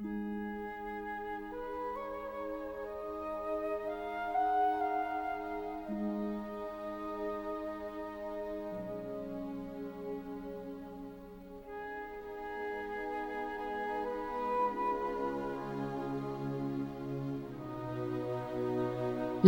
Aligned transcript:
La 0.00 0.06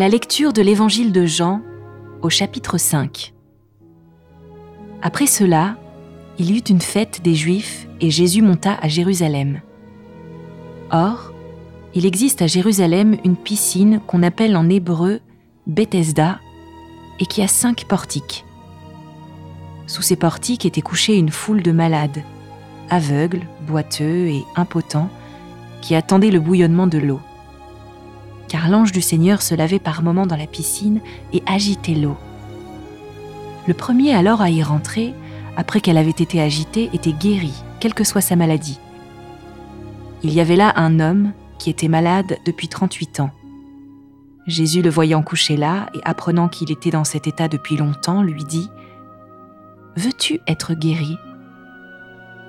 lecture 0.09 0.53
de 0.53 0.63
l'Évangile 0.63 1.13
de 1.13 1.27
Jean 1.27 1.63
au 2.23 2.29
chapitre 2.29 2.77
5. 2.77 3.35
Après 5.01 5.27
cela, 5.27 5.77
il 6.41 6.51
y 6.51 6.57
eut 6.59 6.63
une 6.69 6.81
fête 6.81 7.23
des 7.23 7.37
Juifs 7.37 7.87
et 8.01 8.11
Jésus 8.11 8.43
monta 8.43 8.75
à 8.83 8.89
Jérusalem. 8.89 9.61
Or, 10.93 11.33
il 11.95 12.07
existe 12.07 12.43
à 12.43 12.47
Jérusalem 12.47 13.17
une 13.25 13.37
piscine 13.37 14.01
qu'on 14.07 14.23
appelle 14.23 14.57
en 14.57 14.69
hébreu 14.69 15.21
Bethesda 15.67 16.41
et 17.21 17.27
qui 17.27 17.43
a 17.43 17.49
cinq 17.49 17.85
portiques. 17.85 18.45
Sous 19.87 20.03
ces 20.03 20.17
portiques 20.17 20.67
était 20.67 20.81
couchée 20.81 21.17
une 21.17 21.31
foule 21.31 21.63
de 21.63 21.73
malades, 21.73 22.23
aveugles, 22.91 23.47
boiteux 23.67 24.27
et 24.27 24.45
impotents, 24.57 25.11
qui 25.81 25.95
attendaient 25.95 26.31
le 26.31 26.41
bouillonnement 26.41 26.87
de 26.87 26.99
l'eau. 26.99 27.21
Car 28.49 28.69
l'ange 28.69 28.93
du 28.93 29.01
Seigneur 29.01 29.43
se 29.43 29.55
lavait 29.55 29.79
par 29.79 30.03
moments 30.03 30.27
dans 30.27 30.37
la 30.37 30.47
piscine 30.47 31.01
et 31.33 31.43
agitait 31.47 31.95
l'eau. 31.95 32.17
Le 33.67 33.75
premier 33.75 34.15
alors 34.15 34.41
à 34.41 34.51
y 34.51 34.63
rentrer, 34.63 35.15
après 35.57 35.81
qu'elle 35.81 35.99
avait 35.99 36.11
été 36.11 36.41
agitée, 36.41 36.91
était 36.93 37.13
guéri, 37.13 37.53
quelle 37.79 37.95
que 37.95 38.05
soit 38.05 38.21
sa 38.21 38.37
maladie. 38.37 38.79
Il 40.23 40.35
y 40.35 40.41
avait 40.41 40.57
là 40.57 40.73
un 40.77 41.01
homme 41.01 41.33
qui 41.59 41.71
était 41.71 41.89
malade 41.89 42.39
depuis 42.45 42.69
38 42.69 43.21
ans. 43.21 43.31
Jésus, 44.47 44.83
le 44.83 44.91
voyant 44.91 45.23
couché 45.23 45.57
là 45.57 45.87
et 45.95 46.01
apprenant 46.05 46.49
qu'il 46.49 46.71
était 46.71 46.91
dans 46.91 47.05
cet 47.05 47.27
état 47.27 47.49
depuis 47.49 47.77
longtemps, 47.77 48.23
lui 48.23 48.45
dit⁇ 48.45 48.69
Veux-tu 50.03 50.41
être 50.47 50.75
guéri?⁇ 50.75 51.15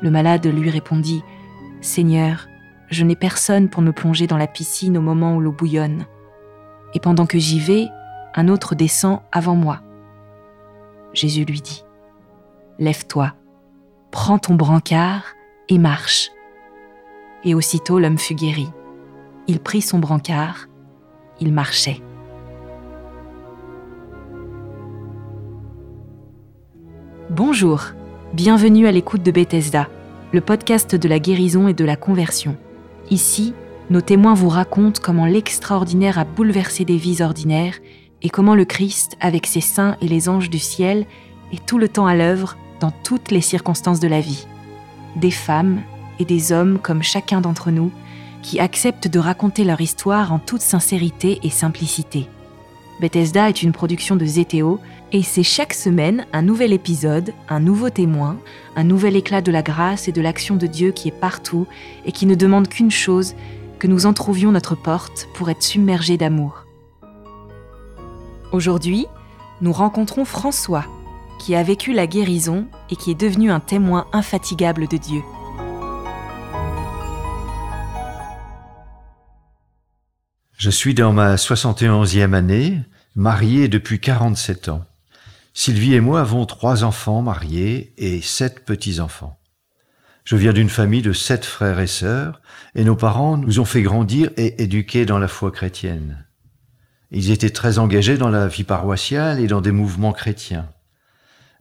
Le 0.02 0.11
malade 0.11 0.45
lui 0.47 0.69
répondit⁇ 0.69 1.23
Seigneur, 1.83 2.47
je 2.89 3.05
n'ai 3.05 3.16
personne 3.16 3.69
pour 3.69 3.81
me 3.81 3.94
plonger 3.94 4.28
dans 4.28 4.38
la 4.38 4.47
piscine 4.47 4.97
au 4.97 5.02
moment 5.02 5.35
où 5.35 5.39
l'eau 5.39 5.53
bouillonne. 5.53 6.06
Et 6.94 7.00
pendant 7.00 7.25
que 7.25 7.39
j'y 7.39 7.59
vais, 7.59 7.88
un 8.35 8.50
autre 8.50 8.75
descend 8.75 9.22
avant 9.31 9.56
moi. 9.56 9.80
Jésus 11.13 11.45
lui 11.45 11.61
dit, 11.61 11.85
Lève-toi, 12.80 13.33
prends 14.11 14.39
ton 14.39 14.56
brancard 14.56 15.23
et 15.69 15.78
marche. 15.78 16.31
Et 17.44 17.56
aussitôt 17.56 18.00
l'homme 18.00 18.17
fut 18.17 18.36
guéri. 18.36 18.70
Il 19.47 19.59
prit 19.59 19.81
son 19.81 20.00
brancard, 20.00 20.67
il 21.39 21.52
marchait. 21.52 22.02
Bonjour, 27.30 27.81
bienvenue 28.34 28.88
à 28.88 28.92
l'écoute 28.92 29.23
de 29.23 29.31
Bethesda, 29.31 29.88
le 30.31 30.42
podcast 30.42 30.95
de 30.95 31.08
la 31.08 31.17
guérison 31.17 31.67
et 31.67 31.73
de 31.73 31.86
la 31.86 31.95
conversion. 31.95 32.58
Ici, 33.09 33.53
nos 33.89 34.02
témoins 34.02 34.36
vous 34.36 34.50
racontent 34.50 35.02
comment 35.02 35.25
l'extraordinaire 35.25 36.19
a 36.19 36.25
bouleversé 36.25 36.86
des 36.86 36.97
vies 36.97 37.22
ordinaires 37.22 37.80
et 38.22 38.30
comment 38.30 38.53
le 38.53 38.66
Christ, 38.66 39.17
avec 39.19 39.47
ses 39.47 39.62
saints 39.62 39.97
et 40.02 40.08
les 40.08 40.30
anges 40.30 40.50
du 40.50 40.59
ciel, 40.59 41.06
est 41.52 41.66
tout 41.66 41.80
le 41.80 41.89
temps 41.89 42.06
à 42.06 42.16
l'œuvre 42.16 42.58
dans 42.80 42.92
toutes 42.92 43.31
les 43.31 43.42
circonstances 43.42 44.00
de 44.00 44.08
la 44.08 44.22
vie. 44.22 44.45
Des 45.16 45.31
femmes 45.31 45.81
des 46.25 46.52
hommes 46.52 46.80
comme 46.80 47.03
chacun 47.03 47.41
d'entre 47.41 47.72
nous 47.72 47.91
qui 48.41 48.59
acceptent 48.59 49.08
de 49.08 49.19
raconter 49.19 49.64
leur 49.64 49.81
histoire 49.81 50.33
en 50.33 50.39
toute 50.39 50.61
sincérité 50.61 51.39
et 51.44 51.50
simplicité. 51.50 52.28
Bethesda 53.00 53.50
est 53.50 53.63
une 53.63 53.72
production 53.72 54.16
de 54.16 54.25
Zétéo 54.25 54.80
et 55.11 55.23
c'est 55.23 55.44
chaque 55.44 55.73
semaine 55.73 56.25
un 56.34 56.41
nouvel 56.41 56.72
épisode, 56.72 57.34
un 57.50 57.59
nouveau 57.59 57.90
témoin, 57.90 58.38
un 58.75 58.84
nouvel 58.84 59.16
éclat 59.16 59.41
de 59.41 59.51
la 59.51 59.63
grâce 59.63 60.07
et 60.07 60.12
de 60.12 60.22
l'action 60.22 60.56
de 60.56 60.68
Dieu 60.68 60.91
qui 60.91 61.07
est 61.07 61.19
partout 61.19 61.66
et 62.06 62.12
qui 62.12 62.25
ne 62.25 62.35
demande 62.35 62.67
qu'une 62.67 62.91
chose, 62.91 63.34
que 63.79 63.88
nous 63.88 64.06
entrouvions 64.06 64.51
notre 64.51 64.75
porte 64.75 65.28
pour 65.34 65.50
être 65.50 65.63
submergés 65.63 66.17
d'amour. 66.17 66.66
Aujourd'hui, 68.51 69.07
nous 69.62 69.72
rencontrons 69.72 70.25
François, 70.25 70.85
qui 71.40 71.56
a 71.56 71.63
vécu 71.63 71.94
la 71.94 72.06
guérison 72.06 72.67
et 72.91 72.96
qui 72.96 73.09
est 73.12 73.19
devenu 73.19 73.51
un 73.51 73.59
témoin 73.59 74.06
infatigable 74.13 74.88
de 74.88 74.97
Dieu. 74.97 75.22
Je 80.61 80.69
suis 80.69 80.94
dans 80.94 81.11
ma 81.11 81.38
71e 81.38 82.35
année, 82.35 82.81
marié 83.16 83.67
depuis 83.67 83.99
47 83.99 84.69
ans. 84.69 84.85
Sylvie 85.55 85.95
et 85.95 86.01
moi 86.01 86.22
avons 86.22 86.45
trois 86.45 86.83
enfants 86.83 87.23
mariés 87.23 87.95
et 87.97 88.22
sept 88.22 88.63
petits-enfants. 88.63 89.39
Je 90.23 90.35
viens 90.35 90.53
d'une 90.53 90.69
famille 90.69 91.01
de 91.01 91.13
sept 91.13 91.45
frères 91.45 91.79
et 91.79 91.88
sœurs, 91.88 92.44
et 92.75 92.83
nos 92.83 92.95
parents 92.95 93.38
nous 93.38 93.59
ont 93.59 93.66
fait 93.66 93.81
grandir 93.81 94.29
et 94.38 94.61
éduquer 94.61 95.07
dans 95.07 95.17
la 95.17 95.27
foi 95.27 95.51
chrétienne. 95.51 96.27
Ils 97.09 97.31
étaient 97.31 97.49
très 97.49 97.79
engagés 97.79 98.19
dans 98.19 98.29
la 98.29 98.47
vie 98.47 98.63
paroissiale 98.63 99.39
et 99.39 99.47
dans 99.47 99.61
des 99.61 99.72
mouvements 99.72 100.13
chrétiens. 100.13 100.69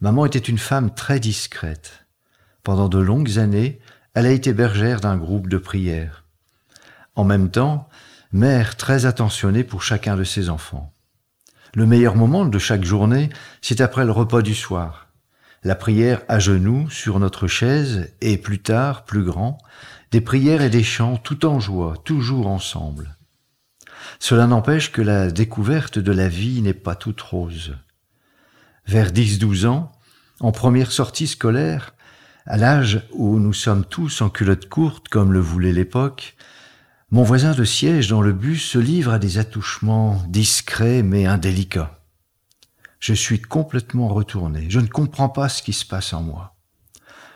Maman 0.02 0.26
était 0.26 0.38
une 0.38 0.58
femme 0.58 0.92
très 0.92 1.20
discrète. 1.20 2.04
Pendant 2.64 2.90
de 2.90 2.98
longues 2.98 3.38
années, 3.38 3.80
elle 4.12 4.26
a 4.26 4.30
été 4.30 4.52
bergère 4.52 5.00
d'un 5.00 5.16
groupe 5.16 5.48
de 5.48 5.56
prière. 5.56 6.26
En 7.14 7.24
même 7.24 7.50
temps, 7.50 7.88
mère 8.32 8.76
très 8.76 9.06
attentionnée 9.06 9.64
pour 9.64 9.82
chacun 9.82 10.16
de 10.16 10.24
ses 10.24 10.50
enfants. 10.50 10.92
Le 11.74 11.86
meilleur 11.86 12.14
moment 12.14 12.44
de 12.44 12.58
chaque 12.58 12.84
journée, 12.84 13.28
c'est 13.60 13.80
après 13.80 14.04
le 14.04 14.12
repas 14.12 14.42
du 14.42 14.54
soir. 14.54 15.08
La 15.62 15.74
prière 15.74 16.22
à 16.28 16.38
genoux 16.38 16.88
sur 16.91 17.18
notre 17.18 17.46
chaise 17.48 18.12
et 18.20 18.38
plus 18.38 18.60
tard, 18.60 19.04
plus 19.04 19.24
grand, 19.24 19.58
des 20.10 20.20
prières 20.20 20.62
et 20.62 20.70
des 20.70 20.82
chants 20.82 21.16
tout 21.16 21.44
en 21.44 21.60
joie, 21.60 21.96
toujours 22.04 22.46
ensemble. 22.46 23.16
Cela 24.18 24.47
n'empêche 24.47 24.92
que 24.92 25.02
la 25.02 25.30
découverte 25.30 25.98
de 25.98 26.12
la 26.12 26.28
vie 26.28 26.62
n'est 26.62 26.72
pas 26.72 26.94
toute 26.94 27.20
rose. 27.20 27.76
Vers 28.86 29.10
10-12 29.10 29.66
ans, 29.66 29.92
en 30.41 30.52
première 30.52 30.92
sortie 30.92 31.26
scolaire, 31.26 31.94
à 32.47 32.56
l'âge 32.56 33.02
où 33.12 33.38
nous 33.38 33.52
sommes 33.52 33.84
tous 33.84 34.22
en 34.22 34.30
culotte 34.30 34.68
courte 34.68 35.08
comme 35.08 35.32
le 35.32 35.41
voulait 35.41 35.72
l'époque, 35.72 36.36
mon 37.10 37.25
voisin 37.25 37.54
de 37.54 37.65
siège 37.65 38.09
dans 38.09 38.22
le 38.22 38.32
bus 38.32 38.65
se 38.65 38.78
livre 38.78 39.12
à 39.12 39.19
des 39.19 39.38
attouchements 39.38 40.22
discrets 40.28 41.03
mais 41.03 41.26
indélicats. 41.26 41.98
Je 43.00 43.15
suis 43.15 43.41
complètement 43.41 44.09
retourné. 44.09 44.66
Je 44.69 44.78
ne 44.78 44.87
comprends 44.87 45.28
pas 45.28 45.48
ce 45.48 45.62
qui 45.62 45.72
se 45.72 45.84
passe 45.84 46.12
en 46.12 46.22
moi. 46.22 46.54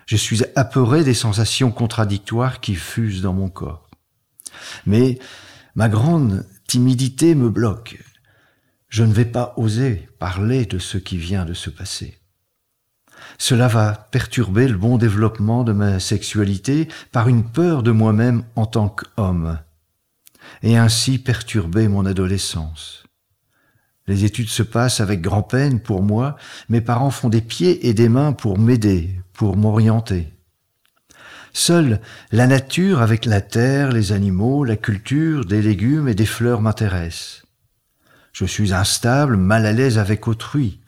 Je 0.07 0.17
suis 0.17 0.43
apeuré 0.55 1.03
des 1.03 1.15
sensations 1.15 1.73
contradictoires 1.73 2.61
qui 2.61 2.75
fusent 2.75 3.23
dans 3.23 3.33
mon 3.33 3.49
corps. 3.49 3.89
Mais 4.87 5.19
ma 5.75 5.89
grande 5.89 6.47
timidité 6.69 7.35
me 7.35 7.49
bloque. 7.49 7.99
Je 8.89 9.03
ne 9.03 9.13
vais 9.13 9.25
pas 9.25 9.55
oser 9.57 10.09
parler 10.21 10.67
de 10.67 10.79
ce 10.79 10.99
qui 10.99 11.17
vient 11.17 11.45
de 11.45 11.55
se 11.55 11.71
passer. 11.71 12.19
Cela 13.39 13.67
va 13.67 14.09
perturber 14.13 14.69
le 14.69 14.77
bon 14.77 14.99
développement 14.99 15.65
de 15.65 15.73
ma 15.73 15.99
sexualité 15.99 16.89
par 17.11 17.29
une 17.29 17.45
peur 17.45 17.83
de 17.83 17.91
moi-même 17.91 18.45
en 18.55 18.67
tant 18.67 18.89
qu'homme, 18.89 19.59
et 20.63 20.77
ainsi 20.77 21.19
perturber 21.19 21.89
mon 21.89 22.07
adolescence. 22.07 23.05
Les 24.07 24.25
études 24.25 24.49
se 24.49 24.63
passent 24.63 25.01
avec 25.01 25.21
grand-peine 25.21 25.81
pour 25.81 26.03
moi, 26.03 26.37
mes 26.69 26.81
parents 26.81 27.11
font 27.11 27.29
des 27.29 27.41
pieds 27.41 27.89
et 27.89 27.95
des 27.95 28.09
mains 28.09 28.33
pour 28.33 28.59
m'aider, 28.59 29.19
pour 29.33 29.57
m'orienter. 29.57 30.29
Seule 31.53 32.01
la 32.33 32.47
nature 32.47 33.01
avec 33.01 33.25
la 33.25 33.41
terre, 33.41 33.93
les 33.93 34.13
animaux, 34.13 34.65
la 34.65 34.77
culture, 34.77 35.45
des 35.45 35.63
légumes 35.63 36.09
et 36.09 36.15
des 36.15 36.27
fleurs 36.27 36.61
m'intéressent. 36.61 37.43
Je 38.33 38.45
suis 38.45 38.75
instable, 38.75 39.37
mal 39.37 39.65
à 39.65 39.73
l'aise 39.73 39.99
avec 39.99 40.27
autrui, 40.27 40.81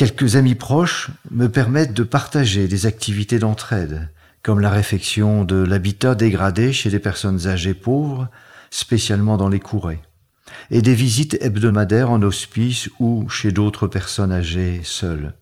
Quelques 0.00 0.36
amis 0.36 0.54
proches 0.54 1.10
me 1.30 1.48
permettent 1.48 1.92
de 1.92 2.04
partager 2.04 2.68
des 2.68 2.86
activités 2.86 3.38
d'entraide, 3.38 4.08
comme 4.42 4.60
la 4.60 4.70
réfection 4.70 5.44
de 5.44 5.56
l'habitat 5.56 6.14
dégradé 6.14 6.72
chez 6.72 6.88
des 6.88 6.98
personnes 6.98 7.46
âgées 7.46 7.74
pauvres, 7.74 8.30
spécialement 8.70 9.36
dans 9.36 9.48
les 9.48 9.60
courets, 9.60 10.02
et 10.70 10.82
des 10.82 10.94
visites 10.94 11.36
hebdomadaires 11.40 12.10
en 12.10 12.22
hospice 12.22 12.88
ou 12.98 13.28
chez 13.28 13.52
d'autres 13.52 13.86
personnes 13.86 14.32
âgées 14.32 14.80
seules. 14.84 15.34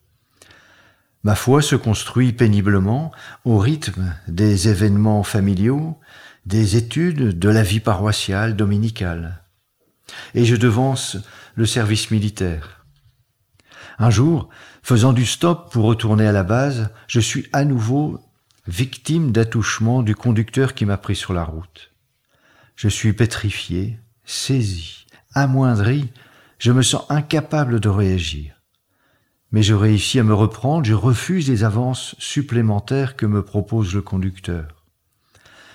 Ma 1.25 1.34
foi 1.34 1.62
se 1.62 1.76
construit 1.76 2.32
péniblement 2.32 3.12
au 3.44 3.58
rythme 3.58 4.14
des 4.28 4.69
événements 4.69 5.22
familiaux, 5.22 5.98
des 6.46 6.76
études, 6.76 7.38
de 7.38 7.48
la 7.48 7.62
vie 7.62 7.80
paroissiale 7.80 8.56
dominicale. 8.56 9.42
Et 10.34 10.44
je 10.44 10.56
devance 10.56 11.19
le 11.54 11.66
service 11.66 12.10
militaire. 12.10 12.86
Un 13.98 14.10
jour, 14.10 14.48
faisant 14.82 15.12
du 15.12 15.26
stop 15.26 15.72
pour 15.72 15.84
retourner 15.84 16.26
à 16.26 16.32
la 16.32 16.44
base, 16.44 16.90
je 17.08 17.20
suis 17.20 17.46
à 17.52 17.64
nouveau 17.64 18.20
victime 18.69 19.32
d'attouchement 19.32 20.02
du 20.02 20.14
conducteur 20.14 20.74
qui 20.74 20.86
m'a 20.86 20.96
pris 20.98 21.16
sur 21.16 21.32
la 21.32 21.42
route. 21.42 21.90
Je 22.78 22.86
suis 22.86 23.12
pétrifié, 23.12 23.98
saisi, 24.25 25.04
amoindri, 25.34 26.12
je 26.60 26.70
me 26.70 26.82
sens 26.82 27.06
incapable 27.08 27.80
de 27.80 27.88
réagir. 27.88 28.62
Mais 29.50 29.64
je 29.64 29.75
réussis 29.75 30.20
à 30.20 30.22
me 30.22 30.32
reprendre, 30.32 30.84
je 30.84 30.94
refuse 30.94 31.48
les 31.48 31.64
avances 31.64 32.14
supplémentaires 32.20 33.16
que 33.16 33.26
me 33.26 33.44
propose 33.44 33.92
le 33.96 34.02
conducteur. 34.02 34.86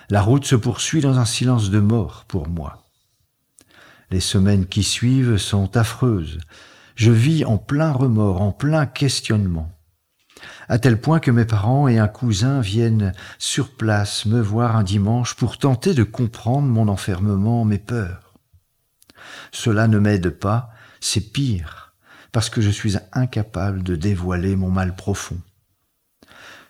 La 0.08 0.22
route 0.22 0.46
se 0.46 0.56
poursuit 0.56 1.02
dans 1.02 1.18
un 1.18 1.26
silence 1.26 1.68
de 1.68 1.78
mort 1.78 2.24
pour 2.26 2.48
moi. 2.48 2.88
Les 4.10 4.20
semaines 4.20 4.64
qui 4.64 4.82
suivent 4.82 5.36
sont 5.36 5.76
affreuses. 5.76 6.38
Je 6.94 7.10
vis 7.10 7.44
en 7.44 7.58
plein 7.58 7.92
remords, 7.92 8.40
en 8.40 8.52
plein 8.52 8.86
questionnement. 8.86 9.73
À 10.68 10.78
tel 10.78 11.00
point 11.00 11.20
que 11.20 11.30
mes 11.30 11.44
parents 11.44 11.88
et 11.88 11.98
un 11.98 12.08
cousin 12.08 12.60
viennent 12.60 13.12
sur 13.38 13.70
place 13.70 14.26
me 14.26 14.40
voir 14.40 14.76
un 14.76 14.82
dimanche 14.82 15.34
pour 15.34 15.58
tenter 15.58 15.94
de 15.94 16.02
comprendre 16.02 16.68
mon 16.68 16.88
enfermement, 16.88 17.64
mes 17.64 17.78
peurs. 17.78 18.34
Cela 19.52 19.88
ne 19.88 19.98
m'aide 19.98 20.30
pas, 20.30 20.70
c'est 21.00 21.32
pire, 21.32 21.94
parce 22.32 22.50
que 22.50 22.60
je 22.60 22.70
suis 22.70 22.96
incapable 23.12 23.82
de 23.82 23.96
dévoiler 23.96 24.56
mon 24.56 24.70
mal 24.70 24.96
profond. 24.96 25.38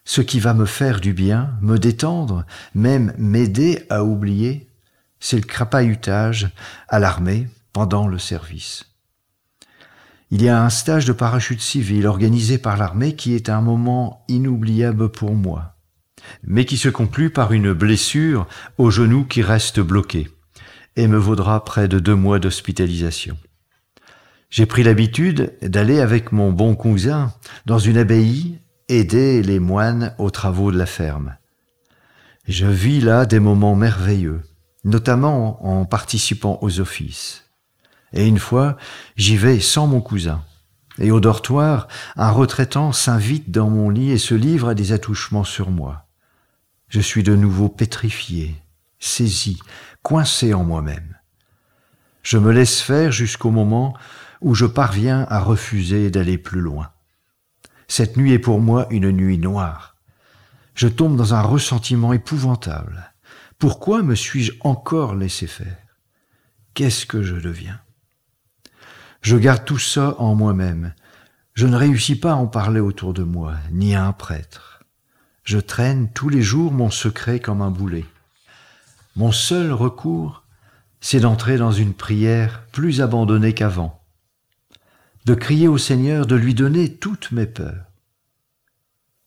Ce 0.04 0.20
qui 0.20 0.38
va 0.38 0.52
me 0.52 0.66
faire 0.66 1.00
du 1.00 1.14
bien, 1.14 1.54
me 1.60 1.78
détendre, 1.78 2.44
même 2.74 3.14
m'aider 3.16 3.86
à 3.88 4.04
oublier, 4.04 4.68
c'est 5.18 5.36
le 5.36 5.46
crapahutage 5.46 6.50
à 6.88 6.98
l'armée 6.98 7.48
pendant 7.72 8.06
le 8.06 8.18
service. 8.18 8.93
Il 10.30 10.42
y 10.42 10.48
a 10.48 10.62
un 10.62 10.70
stage 10.70 11.04
de 11.04 11.12
parachute 11.12 11.60
civil 11.60 12.06
organisé 12.06 12.58
par 12.58 12.76
l'armée 12.76 13.14
qui 13.14 13.34
est 13.34 13.48
un 13.48 13.60
moment 13.60 14.24
inoubliable 14.28 15.10
pour 15.10 15.34
moi, 15.34 15.76
mais 16.42 16.64
qui 16.64 16.76
se 16.76 16.88
conclut 16.88 17.30
par 17.30 17.52
une 17.52 17.72
blessure 17.72 18.46
au 18.78 18.90
genou 18.90 19.24
qui 19.24 19.42
reste 19.42 19.80
bloqué 19.80 20.28
et 20.96 21.06
me 21.08 21.18
vaudra 21.18 21.64
près 21.64 21.88
de 21.88 21.98
deux 21.98 22.14
mois 22.14 22.38
d'hospitalisation. 22.38 23.36
J'ai 24.50 24.66
pris 24.66 24.82
l'habitude 24.82 25.52
d'aller 25.62 26.00
avec 26.00 26.30
mon 26.30 26.52
bon 26.52 26.76
cousin 26.76 27.32
dans 27.66 27.78
une 27.78 27.98
abbaye 27.98 28.58
aider 28.88 29.42
les 29.42 29.58
moines 29.58 30.14
aux 30.18 30.30
travaux 30.30 30.70
de 30.70 30.78
la 30.78 30.86
ferme. 30.86 31.36
Je 32.46 32.66
vis 32.66 33.00
là 33.00 33.26
des 33.26 33.40
moments 33.40 33.74
merveilleux, 33.74 34.42
notamment 34.84 35.66
en 35.66 35.86
participant 35.86 36.58
aux 36.60 36.80
offices. 36.80 37.43
Et 38.14 38.26
une 38.26 38.38
fois, 38.38 38.76
j'y 39.16 39.36
vais 39.36 39.60
sans 39.60 39.86
mon 39.86 40.00
cousin. 40.00 40.42
Et 40.98 41.10
au 41.10 41.18
dortoir, 41.18 41.88
un 42.16 42.30
retraitant 42.30 42.92
s'invite 42.92 43.50
dans 43.50 43.68
mon 43.68 43.90
lit 43.90 44.12
et 44.12 44.18
se 44.18 44.34
livre 44.34 44.68
à 44.68 44.74
des 44.74 44.92
attouchements 44.92 45.44
sur 45.44 45.70
moi. 45.70 46.06
Je 46.88 47.00
suis 47.00 47.24
de 47.24 47.34
nouveau 47.34 47.68
pétrifié, 47.68 48.54
saisi, 49.00 49.58
coincé 50.02 50.54
en 50.54 50.62
moi-même. 50.62 51.18
Je 52.22 52.38
me 52.38 52.52
laisse 52.52 52.80
faire 52.80 53.10
jusqu'au 53.10 53.50
moment 53.50 53.94
où 54.40 54.54
je 54.54 54.66
parviens 54.66 55.26
à 55.28 55.40
refuser 55.40 56.10
d'aller 56.10 56.38
plus 56.38 56.60
loin. 56.60 56.90
Cette 57.88 58.16
nuit 58.16 58.32
est 58.32 58.38
pour 58.38 58.60
moi 58.60 58.86
une 58.90 59.10
nuit 59.10 59.38
noire. 59.38 59.96
Je 60.76 60.86
tombe 60.86 61.16
dans 61.16 61.34
un 61.34 61.42
ressentiment 61.42 62.12
épouvantable. 62.12 63.12
Pourquoi 63.58 64.02
me 64.02 64.14
suis-je 64.14 64.52
encore 64.60 65.16
laissé 65.16 65.48
faire? 65.48 65.76
Qu'est-ce 66.74 67.06
que 67.06 67.22
je 67.22 67.36
deviens? 67.36 67.80
Je 69.24 69.38
garde 69.38 69.64
tout 69.64 69.78
ça 69.78 70.16
en 70.18 70.34
moi-même. 70.34 70.92
Je 71.54 71.66
ne 71.66 71.76
réussis 71.76 72.14
pas 72.14 72.32
à 72.32 72.36
en 72.36 72.46
parler 72.46 72.80
autour 72.80 73.14
de 73.14 73.22
moi, 73.22 73.54
ni 73.72 73.94
à 73.94 74.04
un 74.04 74.12
prêtre. 74.12 74.84
Je 75.44 75.56
traîne 75.58 76.12
tous 76.12 76.28
les 76.28 76.42
jours 76.42 76.72
mon 76.72 76.90
secret 76.90 77.40
comme 77.40 77.62
un 77.62 77.70
boulet. 77.70 78.04
Mon 79.16 79.32
seul 79.32 79.72
recours, 79.72 80.42
c'est 81.00 81.20
d'entrer 81.20 81.56
dans 81.56 81.72
une 81.72 81.94
prière 81.94 82.66
plus 82.70 83.00
abandonnée 83.00 83.54
qu'avant, 83.54 83.98
de 85.24 85.32
crier 85.32 85.68
au 85.68 85.78
Seigneur 85.78 86.26
de 86.26 86.36
lui 86.36 86.52
donner 86.52 86.94
toutes 86.94 87.32
mes 87.32 87.46
peurs. 87.46 87.86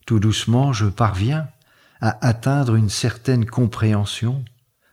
Tout 0.06 0.20
doucement, 0.20 0.74
je 0.74 0.86
parviens 0.86 1.48
à 2.02 2.24
atteindre 2.24 2.76
une 2.76 2.92
certaine 2.92 3.48
compréhension, 3.48 4.46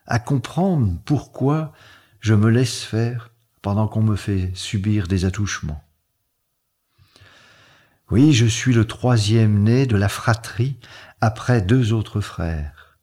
à 0.06 0.18
comprendre 0.18 0.96
pourquoi 1.04 1.74
je 2.20 2.32
me 2.32 2.48
laisse 2.48 2.82
faire 2.82 3.28
pendant 3.64 3.88
qu'on 3.88 4.02
me 4.02 4.14
fait 4.14 4.50
subir 4.52 5.08
des 5.08 5.24
attouchements. 5.24 5.82
Oui, 8.10 8.34
je 8.34 8.44
suis 8.44 8.74
le 8.74 8.84
troisième 8.84 9.62
né 9.62 9.86
de 9.86 9.96
la 9.96 10.10
fratrie 10.10 10.76
après 11.22 11.62
deux 11.62 11.94
autres 11.94 12.20
frères. 12.20 12.98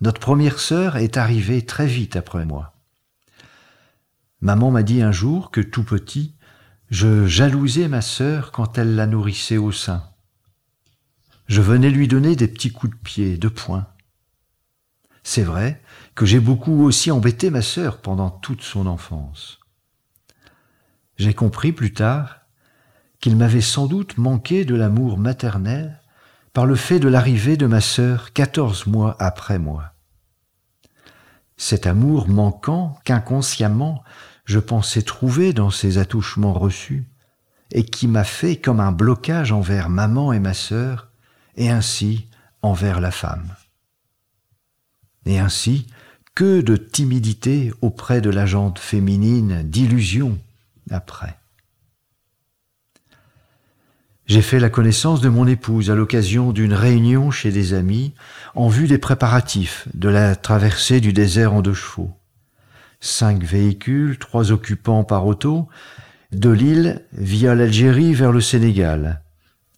Notre 0.00 0.18
première 0.18 0.58
sœur 0.58 0.96
est 0.96 1.16
arrivée 1.16 1.64
très 1.64 1.86
vite 1.86 2.16
après 2.16 2.44
moi. 2.44 2.74
Maman 4.40 4.72
m'a 4.72 4.82
dit 4.82 5.00
un 5.00 5.12
jour 5.12 5.52
que 5.52 5.60
tout 5.60 5.84
petit, 5.84 6.34
je 6.90 7.28
jalousais 7.28 7.86
ma 7.86 8.00
sœur 8.00 8.50
quand 8.50 8.78
elle 8.78 8.96
la 8.96 9.06
nourrissait 9.06 9.58
au 9.58 9.70
sein. 9.70 10.02
Je 11.46 11.60
venais 11.60 11.90
lui 11.90 12.08
donner 12.08 12.34
des 12.34 12.48
petits 12.48 12.72
coups 12.72 12.96
de 12.96 13.00
pied, 13.00 13.36
de 13.36 13.48
poing. 13.48 13.86
C'est 15.22 15.44
vrai 15.44 15.80
que 16.16 16.26
j'ai 16.26 16.40
beaucoup 16.40 16.82
aussi 16.82 17.12
embêté 17.12 17.48
ma 17.48 17.62
sœur 17.62 17.98
pendant 17.98 18.30
toute 18.30 18.62
son 18.62 18.88
enfance. 18.88 19.59
J'ai 21.20 21.34
compris 21.34 21.72
plus 21.72 21.92
tard 21.92 22.46
qu'il 23.20 23.36
m'avait 23.36 23.60
sans 23.60 23.86
doute 23.86 24.16
manqué 24.16 24.64
de 24.64 24.74
l'amour 24.74 25.18
maternel 25.18 26.00
par 26.54 26.64
le 26.64 26.74
fait 26.74 26.98
de 26.98 27.08
l'arrivée 27.08 27.58
de 27.58 27.66
ma 27.66 27.82
sœur 27.82 28.32
quatorze 28.32 28.86
mois 28.86 29.16
après 29.18 29.58
moi. 29.58 29.92
Cet 31.58 31.86
amour 31.86 32.26
manquant 32.26 32.98
qu'inconsciemment 33.04 34.02
je 34.46 34.58
pensais 34.58 35.02
trouver 35.02 35.52
dans 35.52 35.68
ces 35.68 35.98
attouchements 35.98 36.54
reçus, 36.54 37.06
et 37.70 37.84
qui 37.84 38.08
m'a 38.08 38.24
fait 38.24 38.56
comme 38.56 38.80
un 38.80 38.90
blocage 38.90 39.52
envers 39.52 39.90
maman 39.90 40.32
et 40.32 40.40
ma 40.40 40.54
sœur, 40.54 41.10
et 41.54 41.68
ainsi 41.68 42.30
envers 42.62 42.98
la 42.98 43.10
femme. 43.10 43.54
Et 45.26 45.38
ainsi, 45.38 45.86
que 46.34 46.62
de 46.62 46.78
timidité 46.78 47.74
auprès 47.82 48.22
de 48.22 48.30
la 48.30 48.46
jante 48.46 48.78
féminine, 48.78 49.62
d'illusion 49.64 50.38
après. 50.90 51.36
J'ai 54.26 54.42
fait 54.42 54.60
la 54.60 54.70
connaissance 54.70 55.20
de 55.20 55.28
mon 55.28 55.46
épouse 55.46 55.90
à 55.90 55.96
l'occasion 55.96 56.52
d'une 56.52 56.74
réunion 56.74 57.30
chez 57.30 57.50
des 57.50 57.74
amis 57.74 58.14
en 58.54 58.68
vue 58.68 58.86
des 58.86 58.98
préparatifs 58.98 59.88
de 59.94 60.08
la 60.08 60.36
traversée 60.36 61.00
du 61.00 61.12
désert 61.12 61.52
en 61.52 61.62
deux 61.62 61.74
chevaux 61.74 62.12
cinq 63.00 63.42
véhicules, 63.42 64.18
trois 64.18 64.52
occupants 64.52 65.04
par 65.04 65.26
auto, 65.26 65.68
de 66.32 66.50
l'île 66.50 67.02
via 67.12 67.54
l'Algérie 67.54 68.14
vers 68.14 68.30
le 68.30 68.40
Sénégal, 68.40 69.22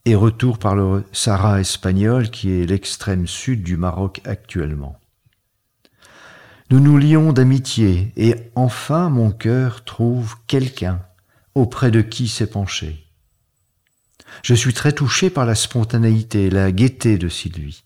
et 0.04 0.14
retour 0.14 0.58
par 0.58 0.74
le 0.74 1.04
Sahara 1.12 1.60
espagnol 1.60 2.30
qui 2.30 2.50
est 2.50 2.66
l'extrême 2.66 3.26
sud 3.26 3.62
du 3.62 3.76
Maroc 3.76 4.20
actuellement. 4.24 4.98
Nous 6.72 6.80
nous 6.80 6.96
lions 6.96 7.34
d'amitié 7.34 8.14
et 8.16 8.34
enfin 8.54 9.10
mon 9.10 9.30
cœur 9.30 9.84
trouve 9.84 10.36
quelqu'un 10.46 11.02
auprès 11.54 11.90
de 11.90 12.00
qui 12.00 12.28
s'épancher. 12.28 13.04
Je 14.42 14.54
suis 14.54 14.72
très 14.72 14.92
touché 14.92 15.28
par 15.28 15.44
la 15.44 15.54
spontanéité, 15.54 16.48
la 16.48 16.72
gaieté 16.72 17.18
de 17.18 17.28
Sylvie 17.28 17.84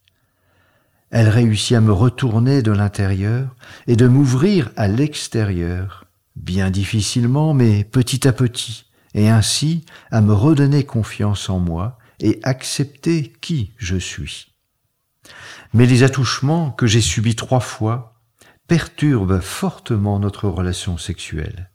elle 1.11 1.29
réussit 1.29 1.77
à 1.77 1.81
me 1.81 1.93
retourner 1.93 2.63
de 2.63 2.71
l'intérieur 2.71 3.57
et 3.89 3.97
de 3.97 4.07
m'ouvrir 4.07 4.71
à 4.77 4.87
l'extérieur, 4.87 6.05
bien 6.37 6.71
difficilement, 6.71 7.55
mais 7.55 7.83
petit 7.83 8.29
à 8.29 8.33
petit, 8.33 8.87
et 9.15 9.29
ainsi 9.29 9.85
à 10.13 10.21
me 10.21 10.33
redonner 10.33 10.85
confiance 10.85 11.51
en 11.51 11.59
moi 11.59 11.99
et 12.21 12.39
accepter 12.45 13.33
qui 13.41 13.73
je 13.79 13.97
suis. 13.97 14.53
Mais 15.75 15.87
les 15.87 16.05
attouchements 16.05 16.71
que 16.71 16.87
j'ai 16.87 17.01
subis 17.01 17.35
trois 17.35 17.61
fois 17.61 18.16
perturbent 18.67 19.41
fortement 19.41 20.19
notre 20.19 20.49
relation 20.49 20.99
sexuelle. 20.99 21.71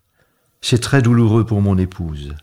C'est 0.61 0.81
très 0.81 1.01
douloureux 1.01 1.45
pour 1.45 1.61
mon 1.61 1.77
épouse. 1.77 2.35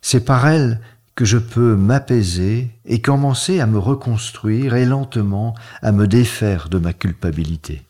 C'est 0.00 0.24
par 0.24 0.46
elle 0.46 0.80
que 1.14 1.24
je 1.24 1.38
peux 1.38 1.74
m'apaiser 1.74 2.70
et 2.84 3.00
commencer 3.00 3.60
à 3.60 3.66
me 3.66 3.78
reconstruire 3.78 4.74
et 4.74 4.84
lentement 4.84 5.54
à 5.82 5.90
me 5.90 6.06
défaire 6.06 6.68
de 6.68 6.78
ma 6.78 6.92
culpabilité. 6.92 7.82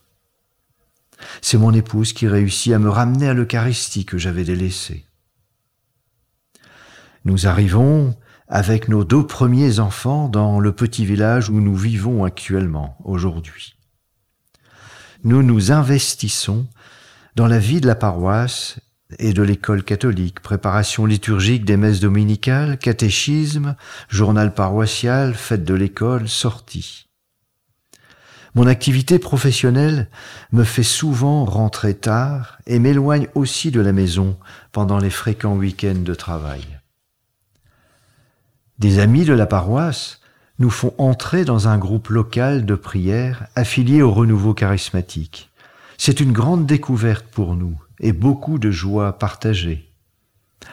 C'est 1.43 1.59
mon 1.59 1.73
épouse 1.73 2.13
qui 2.13 2.29
réussit 2.29 2.73
à 2.73 2.79
me 2.79 2.89
ramener 2.89 3.29
à 3.29 3.35
l'Eucharistie 3.35 4.05
que 4.05 4.19
j'avais 4.19 4.45
délaissée. 4.45 5.05
Nous 7.25 7.47
arrivons 7.49 8.15
avec 8.49 8.89
nos 8.89 9.03
deux 9.03 9.27
premiers 9.27 9.81
enfants 9.81 10.29
dans 10.29 10.61
le 10.61 10.73
petit 10.73 11.05
village 11.05 11.51
où 11.51 11.61
nous 11.61 11.75
vivons 11.75 12.25
actuellement, 12.25 12.97
aujourd'hui. 13.05 13.76
Nous 15.27 15.43
nous 15.43 15.73
investissons 15.73 16.69
dans 17.35 17.49
la 17.49 17.59
vie 17.59 17.81
de 17.81 17.89
la 17.89 17.97
paroisse 17.97 18.79
et 19.19 19.33
de 19.33 19.43
l'école 19.43 19.83
catholique, 19.83 20.39
préparation 20.39 21.05
liturgique 21.05 21.65
des 21.65 21.77
messes 21.77 21.99
dominicales, 21.99 22.79
catéchisme, 22.79 23.75
journal 24.09 24.55
paroissial, 24.55 25.35
fête 25.35 25.65
de 25.65 25.75
l'école, 25.75 26.29
sortie. 26.29 27.09
Mon 28.55 28.69
activité 28.69 29.19
professionnelle 29.19 30.09
me 30.53 30.63
fait 30.63 30.85
souvent 30.85 31.45
rentrer 31.45 31.95
tard 31.95 32.59
et 32.69 32.79
m'éloigne 32.79 33.27
aussi 33.35 33.73
de 33.73 33.81
la 33.81 33.93
maison 33.93 34.39
pendant 34.71 34.99
les 34.99 35.11
fréquents 35.11 35.57
week-ends 35.57 36.05
de 36.05 36.15
travail. 36.15 36.63
Des 38.79 39.01
amis 39.01 39.25
de 39.25 39.35
la 39.35 39.47
paroisse 39.47 40.21
nous 40.59 40.71
font 40.71 40.95
entrer 40.99 41.45
dans 41.45 41.69
un 41.69 41.79
groupe 41.79 42.09
local 42.09 42.65
de 42.65 42.75
prière 42.75 43.47
affilié 43.55 44.03
au 44.03 44.13
renouveau 44.13 44.55
charismatique. 44.55 45.51
C'est 45.99 46.21
une 46.21 46.33
grande 46.33 46.67
découverte 46.67 47.27
pour 47.27 47.57
nous 47.57 47.79
et 48.01 48.13
beaucoup 48.13 48.59
de 48.59 48.71
joie 48.71 49.19
partagée. 49.19 49.91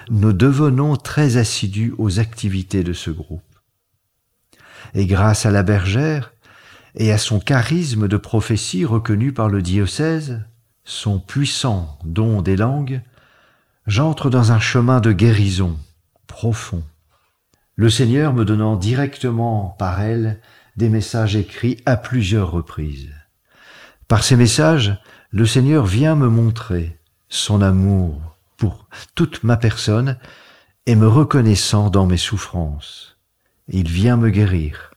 Nous 0.10 0.34
devenons 0.34 0.96
très 0.96 1.38
assidus 1.38 1.94
aux 1.98 2.20
activités 2.20 2.84
de 2.84 2.94
ce 2.94 3.12
groupe. 3.12 3.42
Et 4.94 5.06
grâce 5.06 5.46
à 5.46 5.52
la 5.52 5.64
bergère 5.64 6.34
et 6.96 7.12
à 7.12 7.18
son 7.18 7.40
charisme 7.40 8.08
de 8.08 8.18
prophétie 8.18 8.86
reconnu 8.86 9.34
par 9.34 9.50
le 9.50 9.62
diocèse, 9.62 10.42
son 10.84 11.20
puissant 11.20 11.98
don 12.04 12.42
des 12.42 12.56
langues, 12.56 13.02
j'entre 13.88 14.30
dans 14.30 14.52
un 14.52 14.60
chemin 14.60 15.00
de 15.00 15.12
guérison 15.12 15.78
profond 16.28 16.84
le 17.76 17.90
Seigneur 17.90 18.34
me 18.34 18.46
donnant 18.46 18.76
directement 18.76 19.76
par 19.80 20.02
elle 20.02 20.40
des 20.78 20.90
messages 20.90 21.36
écrits 21.36 21.78
à 21.86 21.98
plusieurs 21.98 22.52
reprises. 22.52 23.12
Par 24.08 24.24
ces 24.24 24.36
messages, 24.36 24.98
le 25.32 25.46
Seigneur 25.46 25.86
vient 25.86 26.16
me 26.16 26.30
montrer 26.30 27.00
son 27.30 27.62
amour 27.62 28.38
pour 28.58 28.88
toute 29.16 29.44
ma 29.44 29.58
personne 29.58 30.18
et 30.86 30.96
me 30.96 31.08
reconnaissant 31.08 31.90
dans 31.90 32.06
mes 32.06 32.18
souffrances. 32.18 33.18
Il 33.68 33.90
vient 33.90 34.18
me 34.18 34.30
guérir. 34.30 34.92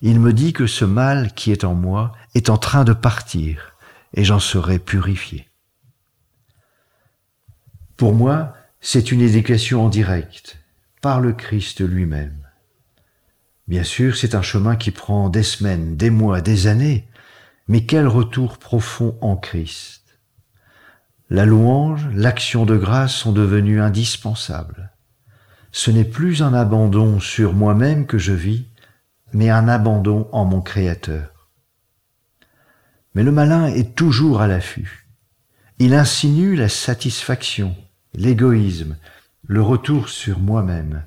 Il 0.00 0.20
me 0.20 0.32
dit 0.32 0.52
que 0.52 0.66
ce 0.66 0.84
mal 0.84 1.32
qui 1.32 1.50
est 1.50 1.64
en 1.64 1.74
moi 1.74 2.12
est 2.34 2.50
en 2.50 2.58
train 2.58 2.84
de 2.84 2.92
partir 2.92 3.72
et 4.14 4.24
j'en 4.24 4.40
serai 4.40 4.78
purifié. 4.78 5.48
Pour 7.96 8.14
moi, 8.14 8.54
c'est 8.80 9.12
une 9.12 9.20
éducation 9.20 9.84
en 9.84 9.88
direct 9.88 10.61
par 11.02 11.20
le 11.20 11.32
Christ 11.32 11.80
lui-même. 11.80 12.48
Bien 13.66 13.82
sûr, 13.82 14.16
c'est 14.16 14.36
un 14.36 14.42
chemin 14.42 14.76
qui 14.76 14.92
prend 14.92 15.28
des 15.28 15.42
semaines, 15.42 15.96
des 15.96 16.10
mois, 16.10 16.40
des 16.40 16.68
années, 16.68 17.08
mais 17.66 17.84
quel 17.84 18.06
retour 18.06 18.56
profond 18.58 19.18
en 19.20 19.36
Christ. 19.36 20.04
La 21.28 21.44
louange, 21.44 22.08
l'action 22.14 22.64
de 22.64 22.76
grâce 22.76 23.14
sont 23.14 23.32
devenus 23.32 23.80
indispensables. 23.80 24.92
Ce 25.72 25.90
n'est 25.90 26.04
plus 26.04 26.40
un 26.40 26.54
abandon 26.54 27.18
sur 27.18 27.52
moi-même 27.52 28.06
que 28.06 28.18
je 28.18 28.32
vis, 28.32 28.66
mais 29.32 29.50
un 29.50 29.66
abandon 29.66 30.28
en 30.30 30.44
mon 30.44 30.60
Créateur. 30.60 31.48
Mais 33.14 33.24
le 33.24 33.32
malin 33.32 33.66
est 33.66 33.96
toujours 33.96 34.40
à 34.40 34.46
l'affût. 34.46 35.08
Il 35.78 35.94
insinue 35.94 36.54
la 36.54 36.68
satisfaction, 36.68 37.74
l'égoïsme, 38.14 38.96
le 39.46 39.60
retour 39.60 40.08
sur 40.08 40.38
moi-même. 40.38 41.04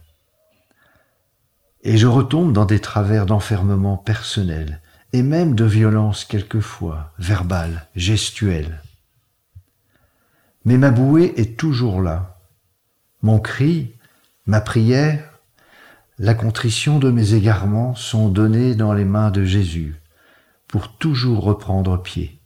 Et 1.84 1.98
je 1.98 2.08
retombe 2.08 2.52
dans 2.52 2.66
des 2.66 2.80
travers 2.80 3.26
d'enfermement 3.26 3.98
personnel, 3.98 4.82
et 5.14 5.24
même 5.24 5.56
de 5.56 5.64
violence 5.64 6.26
quelquefois, 6.26 7.14
verbale, 7.18 7.88
gestuelle. 7.96 8.82
Mais 10.66 10.78
ma 10.78 10.92
bouée 10.92 11.34
est 11.38 11.58
toujours 11.58 12.02
là. 12.02 12.40
Mon 13.22 13.40
cri, 13.40 13.94
ma 14.46 14.60
prière, 14.60 15.40
la 16.18 16.34
contrition 16.34 17.00
de 17.00 17.12
mes 17.12 17.34
égarements 17.34 17.96
sont 17.96 18.30
donnés 18.30 18.76
dans 18.76 18.94
les 18.94 19.06
mains 19.06 19.32
de 19.32 19.46
Jésus 19.46 19.96
pour 20.68 20.98
toujours 20.98 21.44
reprendre 21.44 22.02
pied. 22.02 22.42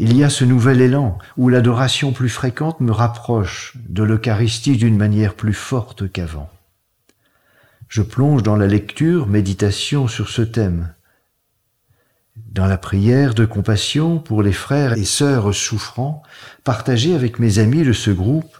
Il 0.00 0.16
y 0.16 0.22
a 0.22 0.30
ce 0.30 0.44
nouvel 0.44 0.80
élan 0.80 1.18
où 1.36 1.48
l'adoration 1.48 2.12
plus 2.12 2.28
fréquente 2.28 2.78
me 2.78 2.92
rapproche 2.92 3.76
de 3.88 4.04
l'Eucharistie 4.04 4.76
d'une 4.76 4.96
manière 4.96 5.34
plus 5.34 5.52
forte 5.52 6.08
qu'avant. 6.12 6.48
Je 7.88 8.02
plonge 8.02 8.44
dans 8.44 8.54
la 8.54 8.68
lecture, 8.68 9.26
méditation 9.26 10.06
sur 10.06 10.28
ce 10.28 10.42
thème. 10.42 10.94
Dans 12.36 12.66
la 12.66 12.78
prière 12.78 13.34
de 13.34 13.44
compassion 13.44 14.20
pour 14.20 14.44
les 14.44 14.52
frères 14.52 14.92
et 14.92 15.04
sœurs 15.04 15.52
souffrants, 15.52 16.22
partagée 16.62 17.16
avec 17.16 17.40
mes 17.40 17.58
amis 17.58 17.82
de 17.82 17.92
ce 17.92 18.12
groupe, 18.12 18.56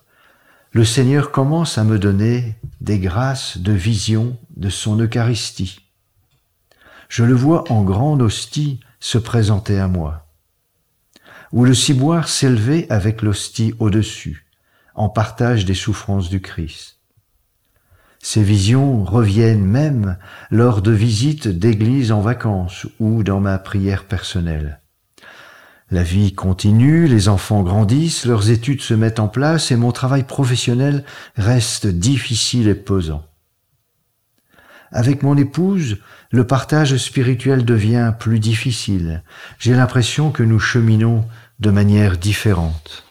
le 0.72 0.84
Seigneur 0.84 1.30
commence 1.30 1.78
à 1.78 1.84
me 1.84 2.00
donner 2.00 2.56
des 2.80 2.98
grâces 2.98 3.58
de 3.58 3.72
vision 3.72 4.36
de 4.56 4.70
son 4.70 4.98
Eucharistie. 4.98 5.82
Je 7.08 7.22
le 7.22 7.34
vois 7.34 7.70
en 7.70 7.84
grande 7.84 8.22
hostie 8.22 8.80
se 8.98 9.18
présenter 9.18 9.78
à 9.78 9.86
moi 9.86 10.27
où 11.52 11.64
le 11.64 11.74
ciboire 11.74 12.28
s'élevait 12.28 12.86
avec 12.90 13.22
l'hostie 13.22 13.74
au-dessus, 13.78 14.46
en 14.94 15.08
partage 15.08 15.64
des 15.64 15.74
souffrances 15.74 16.28
du 16.28 16.40
Christ. 16.40 16.98
Ces 18.20 18.42
visions 18.42 19.04
reviennent 19.04 19.64
même 19.64 20.16
lors 20.50 20.82
de 20.82 20.90
visites 20.90 21.48
d'église 21.48 22.10
en 22.10 22.20
vacances 22.20 22.86
ou 22.98 23.22
dans 23.22 23.40
ma 23.40 23.58
prière 23.58 24.04
personnelle. 24.04 24.80
La 25.90 26.02
vie 26.02 26.34
continue, 26.34 27.06
les 27.06 27.28
enfants 27.28 27.62
grandissent, 27.62 28.26
leurs 28.26 28.50
études 28.50 28.82
se 28.82 28.92
mettent 28.92 29.20
en 29.20 29.28
place 29.28 29.70
et 29.70 29.76
mon 29.76 29.92
travail 29.92 30.24
professionnel 30.24 31.04
reste 31.36 31.86
difficile 31.86 32.68
et 32.68 32.74
pesant. 32.74 33.27
Avec 34.90 35.22
mon 35.22 35.36
épouse, 35.36 35.98
le 36.30 36.46
partage 36.46 36.96
spirituel 36.96 37.64
devient 37.64 38.12
plus 38.18 38.38
difficile. 38.38 39.22
J'ai 39.58 39.74
l'impression 39.74 40.30
que 40.30 40.42
nous 40.42 40.58
cheminons 40.58 41.26
de 41.60 41.70
manière 41.70 42.16
différente. 42.16 43.04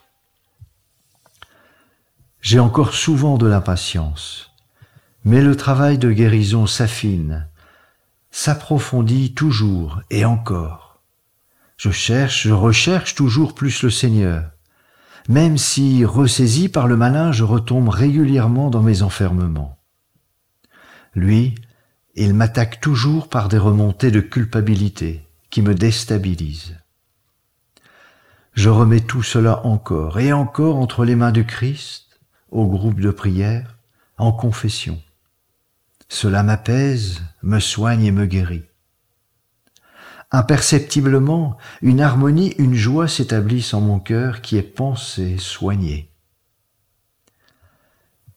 J'ai 2.41 2.59
encore 2.59 2.93
souvent 2.93 3.37
de 3.37 3.47
l'impatience, 3.47 4.51
mais 5.23 5.41
le 5.41 5.55
travail 5.55 5.97
de 5.97 6.11
guérison 6.11 6.65
s'affine, 6.65 7.47
s'approfondit 8.31 9.33
toujours 9.33 10.01
et 10.09 10.25
encore. 10.25 11.01
Je 11.77 11.91
cherche, 11.91 12.43
je 12.43 12.53
recherche 12.53 13.15
toujours 13.15 13.53
plus 13.53 13.83
le 13.83 13.89
Seigneur. 13.89 14.51
Même 15.29 15.57
si, 15.57 16.05
ressaisi 16.05 16.69
par 16.69 16.87
le 16.87 16.95
malin, 16.95 17.31
je 17.31 17.43
retombe 17.43 17.89
régulièrement 17.89 18.69
dans 18.69 18.81
mes 18.81 19.01
enfermements. 19.01 19.77
Lui, 21.13 21.55
il 22.23 22.33
m'attaque 22.33 22.81
toujours 22.81 23.29
par 23.29 23.47
des 23.47 23.59
remontées 23.59 24.11
de 24.11 24.21
culpabilité 24.21 25.23
qui 25.51 25.61
me 25.61 25.75
déstabilisent. 25.75 26.75
Je 28.53 28.69
remets 28.69 29.01
tout 29.01 29.21
cela 29.21 29.65
encore 29.65 30.19
et 30.19 30.33
encore 30.33 30.77
entre 30.77 31.05
les 31.05 31.15
mains 31.15 31.31
du 31.31 31.45
Christ, 31.45 32.19
au 32.49 32.65
groupe 32.65 32.99
de 32.99 33.11
prière, 33.11 33.77
en 34.17 34.31
confession. 34.31 34.99
Cela 36.09 36.41
m'apaise, 36.41 37.21
me 37.43 37.59
soigne 37.59 38.05
et 38.05 38.11
me 38.11 38.25
guérit. 38.25 38.65
Imperceptiblement, 40.31 41.57
une 41.83 42.01
harmonie, 42.01 42.55
une 42.57 42.73
joie 42.73 43.07
s'établissent 43.07 43.75
en 43.75 43.81
mon 43.81 43.99
cœur 43.99 44.41
qui 44.41 44.57
est 44.57 44.63
pensée, 44.63 45.37
soignée. 45.37 46.11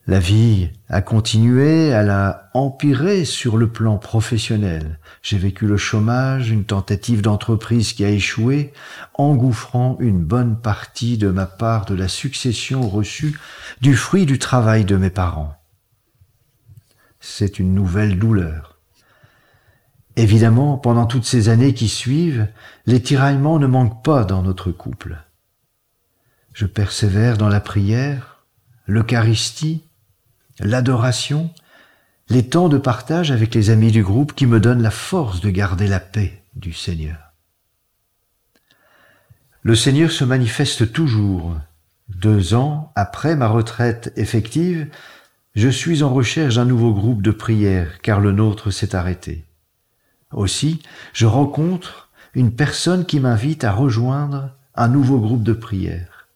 La 0.06 0.18
vie 0.18 0.70
a 0.88 1.02
continué, 1.02 1.88
elle 1.88 2.10
a 2.10 2.50
empiré 2.54 3.24
sur 3.24 3.56
le 3.56 3.70
plan 3.70 3.98
professionnel. 3.98 4.98
J'ai 5.22 5.38
vécu 5.38 5.66
le 5.66 5.76
chômage, 5.76 6.50
une 6.50 6.64
tentative 6.64 7.22
d'entreprise 7.22 7.92
qui 7.92 8.04
a 8.04 8.08
échoué, 8.08 8.72
engouffrant 9.14 9.96
une 10.00 10.24
bonne 10.24 10.58
partie 10.60 11.18
de 11.18 11.28
ma 11.28 11.46
part 11.46 11.84
de 11.84 11.94
la 11.94 12.08
succession 12.08 12.88
reçue 12.88 13.38
du 13.82 13.94
fruit 13.94 14.26
du 14.26 14.38
travail 14.38 14.84
de 14.84 14.96
mes 14.96 15.10
parents. 15.10 15.54
C'est 17.20 17.58
une 17.58 17.74
nouvelle 17.74 18.18
douleur. 18.18 18.78
Évidemment, 20.16 20.78
pendant 20.78 21.06
toutes 21.06 21.26
ces 21.26 21.50
années 21.50 21.74
qui 21.74 21.88
suivent, 21.88 22.48
les 22.86 23.02
tiraillements 23.02 23.58
ne 23.58 23.66
manquent 23.66 24.02
pas 24.02 24.24
dans 24.24 24.42
notre 24.42 24.72
couple. 24.72 25.18
Je 26.52 26.66
persévère 26.66 27.36
dans 27.36 27.48
la 27.48 27.60
prière, 27.60 28.44
l'Eucharistie, 28.86 29.84
l'adoration, 30.60 31.50
les 32.28 32.48
temps 32.48 32.68
de 32.68 32.78
partage 32.78 33.32
avec 33.32 33.54
les 33.54 33.70
amis 33.70 33.90
du 33.90 34.02
groupe 34.02 34.34
qui 34.34 34.46
me 34.46 34.60
donnent 34.60 34.82
la 34.82 34.90
force 34.90 35.40
de 35.40 35.50
garder 35.50 35.88
la 35.88 36.00
paix 36.00 36.42
du 36.54 36.72
Seigneur. 36.72 37.32
Le 39.62 39.74
Seigneur 39.74 40.10
se 40.10 40.24
manifeste 40.24 40.92
toujours. 40.92 41.56
Deux 42.08 42.54
ans 42.54 42.92
après 42.94 43.36
ma 43.36 43.48
retraite 43.48 44.12
effective, 44.16 44.88
je 45.54 45.68
suis 45.68 46.02
en 46.02 46.12
recherche 46.12 46.54
d'un 46.54 46.64
nouveau 46.64 46.94
groupe 46.94 47.22
de 47.22 47.30
prière 47.30 48.00
car 48.00 48.20
le 48.20 48.32
nôtre 48.32 48.70
s'est 48.70 48.94
arrêté. 48.94 49.44
Aussi, 50.32 50.82
je 51.12 51.26
rencontre 51.26 52.08
une 52.34 52.52
personne 52.52 53.04
qui 53.04 53.18
m'invite 53.18 53.64
à 53.64 53.72
rejoindre 53.72 54.50
un 54.76 54.88
nouveau 54.88 55.18
groupe 55.18 55.42
de 55.42 55.52
prière. 55.52 56.28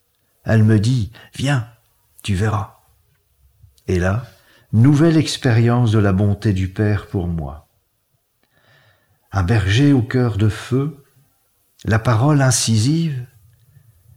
Elle 0.45 0.65
me 0.65 0.79
dit, 0.79 1.13
viens, 1.35 1.69
tu 2.23 2.35
verras. 2.35 2.74
Et 3.87 3.99
là, 3.99 4.27
nouvelle 4.73 5.17
expérience 5.17 5.93
de 5.93 5.99
la 5.99 6.13
bonté 6.13 6.53
du 6.53 6.69
Père 6.69 7.07
pour 7.07 7.29
moi. 7.29 7.69
un 9.33 9.43
berger 9.43 9.93
au 9.93 10.01
cœur 10.01 10.37
de 10.37 10.49
feu, 10.49 11.05
la 11.85 11.99
parole 11.99 12.41
incisive, 12.41 13.27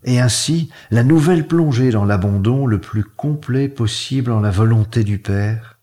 et 0.04 0.20
ainsi 0.20 0.72
la 0.92 1.04
nouvelle 1.04 1.48
plongée 1.48 1.90
dans 1.90 2.06
l'abandon 2.06 2.66
le 2.66 2.80
plus 2.80 3.04
complet 3.04 3.68
possible 3.68 4.32
en 4.32 4.40
la 4.40 4.52
volonté 4.52 5.04
du 5.04 5.18
Père, 5.18 5.80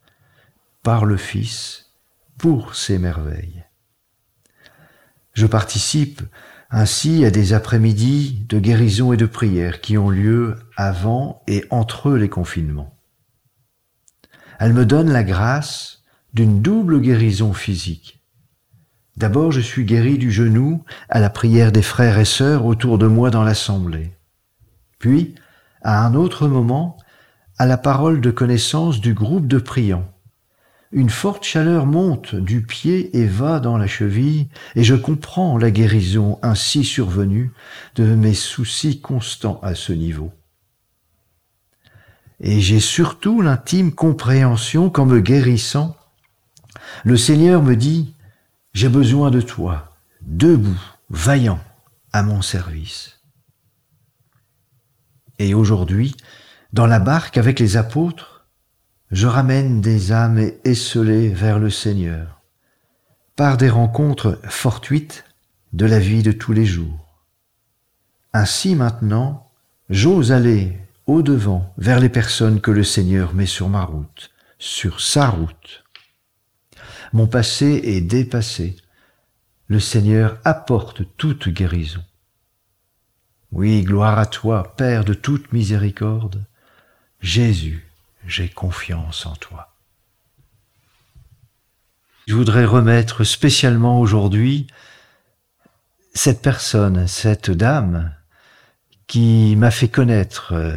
par 0.83 1.05
le 1.05 1.17
Fils, 1.17 1.93
pour 2.39 2.75
ses 2.75 2.99
merveilles. 2.99 3.65
Je 5.33 5.47
participe 5.47 6.23
ainsi 6.71 7.25
à 7.25 7.31
des 7.31 7.53
après-midi 7.53 8.47
de 8.49 8.59
guérison 8.59 9.13
et 9.13 9.17
de 9.17 9.27
prière 9.27 9.81
qui 9.81 9.99
ont 9.99 10.11
lieu 10.11 10.57
avant 10.77 11.43
et 11.49 11.65
entre 11.71 12.13
les 12.13 12.29
confinements. 12.29 12.94
Elle 14.65 14.73
me 14.73 14.87
donne 14.87 15.13
la 15.13 15.25
grâce 15.25 16.01
d'une 16.33 16.63
double 16.63 17.03
guérison 17.03 17.53
physique. 17.53 18.23
D'abord, 19.19 19.53
je 19.53 19.61
suis 19.61 19.85
guéri 19.85 20.17
du 20.17 20.33
genou 20.33 20.85
à 21.11 21.21
la 21.21 21.29
prière 21.29 21.71
des 21.71 21.83
frères 21.83 22.19
et 22.19 22.25
sœurs 22.25 22.65
autour 22.65 22.97
de 22.97 23.07
moi 23.07 23.29
dans 23.29 23.45
l'assemblée. 23.45 24.13
Puis, 24.99 25.35
à 25.83 26.07
un 26.07 26.15
autre 26.15 26.49
moment, 26.49 26.97
à 27.59 27.67
la 27.67 27.77
parole 27.77 28.23
de 28.23 28.31
connaissance 28.31 29.03
du 29.03 29.13
groupe 29.13 29.47
de 29.47 29.59
priants. 29.59 30.11
Une 30.93 31.11
forte 31.11 31.45
chaleur 31.45 31.85
monte 31.85 32.35
du 32.35 32.63
pied 32.63 33.15
et 33.19 33.27
va 33.27 33.61
dans 33.61 33.77
la 33.77 33.87
cheville, 33.87 34.49
et 34.77 34.83
je 34.83 34.95
comprends 34.95 35.59
la 35.59 35.71
guérison 35.71 36.39
ainsi 36.41 36.85
survenue 36.85 37.53
de 37.97 38.05
mes 38.15 38.33
soucis 38.33 39.03
constants 39.03 39.61
à 39.63 39.75
ce 39.75 39.93
niveau. 39.93 40.33
Et 42.47 42.61
j'ai 42.61 42.79
surtout 42.79 43.41
l'intime 43.41 43.91
compréhension 43.91 44.91
qu'en 44.91 45.07
me 45.07 45.21
guérissant, 45.21 45.97
le 47.03 47.17
Seigneur 47.17 47.63
me 47.63 47.75
dit, 47.75 48.15
j'ai 48.75 48.91
besoin 48.91 49.31
de 49.31 49.41
toi, 49.41 49.97
debout, 50.21 50.79
vaillant, 51.09 51.59
à 52.13 52.23
mon 52.23 52.43
service. 52.43 53.19
Et 55.39 55.55
aujourd'hui, 55.55 56.15
dans 56.75 56.87
la 56.87 56.99
barque 56.99 57.39
avec 57.39 57.59
les 57.59 57.79
apôtres, 57.79 58.47
je 59.11 59.27
ramène 59.27 59.81
des 59.81 60.13
âmes 60.13 60.51
esselées 60.65 61.31
vers 61.31 61.59
le 61.59 61.71
Seigneur, 61.71 62.43
par 63.37 63.57
des 63.57 63.71
rencontres 63.71 64.39
fortuites 64.51 65.25
de 65.73 65.87
la 65.87 65.99
vie 65.99 66.23
de 66.23 66.33
tous 66.33 66.53
les 66.53 66.67
jours. 66.67 67.25
Ainsi 68.35 68.75
maintenant, 68.75 69.51
j'ose 69.89 70.31
aller 70.31 70.84
au-devant 71.07 71.73
vers 71.77 72.01
les 72.01 72.09
personnes 72.09 72.61
que 72.61 72.71
le 72.71 72.85
Seigneur 72.85 73.35
met 73.35 73.47
sur 73.47 73.69
ma 73.69 73.85
route, 73.85 74.31
sur 74.59 75.01
sa 75.01 75.29
route. 75.29 75.85
Mon 77.13 77.27
passé 77.27 77.81
est 77.85 78.01
dépassé. 78.01 78.77
Le 79.69 79.81
Seigneur 79.81 80.39
apporte 80.45 81.03
toute 81.17 81.49
guérison. 81.49 82.03
Oui, 83.53 83.83
gloire 83.83 84.19
à 84.19 84.27
toi, 84.27 84.75
Père 84.77 85.05
de 85.05 85.15
toute 85.15 85.53
miséricorde. 85.53 86.45
Jésus, 87.21 87.87
j'ai 88.27 88.49
confiance 88.49 89.27
en 89.27 89.37
toi. 89.37 89.75
Je 92.27 92.35
voudrais 92.35 92.65
remettre 92.65 93.23
spécialement 93.23 94.01
aujourd'hui 94.01 94.67
cette 96.15 96.43
personne, 96.43 97.07
cette 97.07 97.51
dame, 97.51 98.15
qui 99.07 99.55
m'a 99.57 99.71
fait 99.71 99.89
connaître 99.89 100.55
euh, 100.55 100.77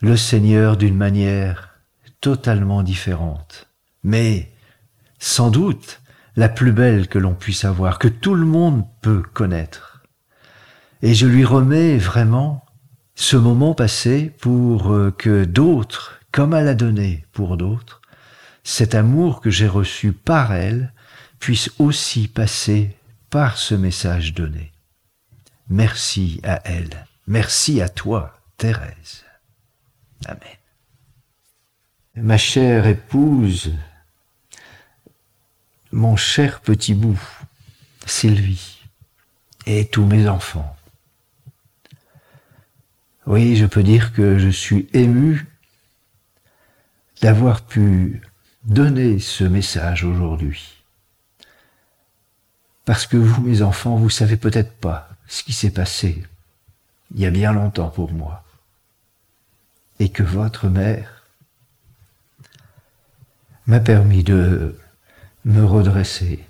le 0.00 0.16
Seigneur 0.16 0.76
d'une 0.76 0.96
manière 0.96 1.70
totalement 2.20 2.82
différente, 2.82 3.68
mais 4.02 4.52
sans 5.18 5.50
doute 5.50 6.00
la 6.36 6.48
plus 6.48 6.72
belle 6.72 7.08
que 7.08 7.18
l'on 7.18 7.34
puisse 7.34 7.64
avoir, 7.64 7.98
que 7.98 8.08
tout 8.08 8.34
le 8.34 8.46
monde 8.46 8.84
peut 9.00 9.22
connaître. 9.22 10.02
Et 11.02 11.14
je 11.14 11.26
lui 11.26 11.44
remets 11.44 11.98
vraiment 11.98 12.64
ce 13.14 13.36
moment 13.36 13.74
passé 13.74 14.32
pour 14.40 14.92
euh, 14.92 15.10
que 15.10 15.44
d'autres, 15.44 16.20
comme 16.30 16.54
elle 16.54 16.68
a 16.68 16.74
donné 16.74 17.26
pour 17.32 17.56
d'autres, 17.56 18.00
cet 18.64 18.94
amour 18.94 19.40
que 19.40 19.50
j'ai 19.50 19.68
reçu 19.68 20.12
par 20.12 20.52
elle 20.52 20.92
puisse 21.38 21.70
aussi 21.78 22.28
passer 22.28 22.96
par 23.30 23.58
ce 23.58 23.74
message 23.74 24.34
donné. 24.34 24.72
Merci 25.68 26.40
à 26.44 26.60
elle. 26.64 27.06
Merci 27.26 27.80
à 27.80 27.88
toi, 27.88 28.38
Thérèse. 28.56 29.24
Amen. 30.26 30.40
Ma 32.16 32.36
chère 32.36 32.86
épouse, 32.86 33.72
mon 35.92 36.16
cher 36.16 36.60
petit 36.60 36.94
bout, 36.94 37.20
Sylvie, 38.06 38.80
et 39.66 39.86
tous 39.86 40.04
mes 40.04 40.28
enfants. 40.28 40.76
Oui, 43.26 43.56
je 43.56 43.66
peux 43.66 43.82
dire 43.82 44.12
que 44.12 44.38
je 44.38 44.48
suis 44.48 44.88
ému 44.92 45.46
d'avoir 47.20 47.62
pu 47.62 48.20
donner 48.64 49.20
ce 49.20 49.44
message 49.44 50.04
aujourd'hui. 50.04 50.84
Parce 52.84 53.06
que 53.06 53.16
vous, 53.16 53.42
mes 53.42 53.62
enfants, 53.62 53.96
vous 53.96 54.10
savez 54.10 54.36
peut-être 54.36 54.72
pas 54.72 55.08
ce 55.28 55.44
qui 55.44 55.52
s'est 55.52 55.70
passé 55.70 56.24
il 57.14 57.20
y 57.20 57.26
a 57.26 57.30
bien 57.30 57.52
longtemps 57.52 57.90
pour 57.90 58.12
moi. 58.12 58.42
Et 59.98 60.08
que 60.08 60.22
votre 60.22 60.68
mère 60.68 61.24
m'a 63.66 63.80
permis 63.80 64.24
de 64.24 64.76
me 65.44 65.64
redresser, 65.64 66.44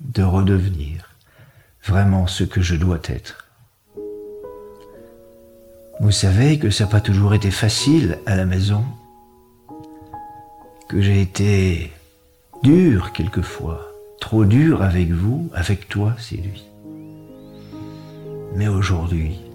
de 0.00 0.22
redevenir 0.22 1.16
vraiment 1.84 2.26
ce 2.26 2.44
que 2.44 2.60
je 2.60 2.76
dois 2.76 3.00
être. 3.04 3.46
Vous 6.00 6.10
savez 6.10 6.58
que 6.58 6.70
ça 6.70 6.84
n'a 6.84 6.90
pas 6.90 7.00
toujours 7.00 7.34
été 7.34 7.50
facile 7.50 8.18
à 8.26 8.36
la 8.36 8.44
maison, 8.44 8.84
que 10.88 11.00
j'ai 11.00 11.20
été 11.20 11.92
dur 12.62 13.12
quelquefois, 13.12 13.80
trop 14.20 14.44
dur 14.44 14.82
avec 14.82 15.10
vous, 15.10 15.50
avec 15.54 15.88
toi, 15.88 16.14
c'est 16.18 16.36
lui. 16.36 16.64
Mais 18.54 18.68
aujourd'hui, 18.68 19.45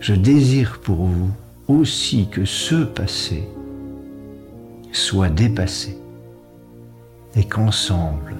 je 0.00 0.14
désire 0.14 0.80
pour 0.82 1.06
vous 1.06 1.30
aussi 1.68 2.28
que 2.28 2.44
ce 2.44 2.84
passé 2.84 3.48
soit 4.92 5.28
dépassé 5.28 5.98
et 7.36 7.44
qu'ensemble, 7.44 8.34